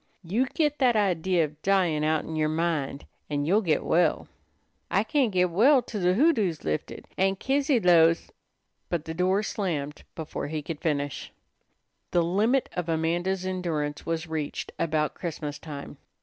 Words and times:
You 0.23 0.47
git 0.47 0.79
that 0.79 0.95
idea 0.95 1.45
of 1.45 1.61
dyin' 1.61 2.03
outen 2.03 2.35
yer 2.35 2.47
mind, 2.47 3.05
and 3.29 3.45
you'll 3.45 3.61
git 3.61 3.83
well." 3.85 4.27
"I 4.89 5.03
can't 5.03 5.31
git 5.31 5.51
well 5.51 5.83
till 5.83 6.01
de 6.01 6.15
hoodoo's 6.15 6.63
lifted. 6.63 7.05
Aunt 7.19 7.39
Kizzy 7.39 7.79
'lows" 7.79 8.31
But 8.89 9.05
the 9.05 9.13
door 9.13 9.35
was 9.35 9.47
slammed 9.49 10.01
before 10.15 10.47
he 10.47 10.63
could 10.63 10.81
finish. 10.81 11.31
The 12.09 12.23
limit 12.23 12.67
of 12.73 12.89
Amanda's 12.89 13.45
endurance 13.45 14.03
was 14.03 14.25
reached 14.25 14.71
about 14.79 15.13
Christmas 15.13 15.59
time. 15.59 15.97